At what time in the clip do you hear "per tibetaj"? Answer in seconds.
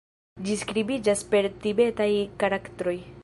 1.35-2.11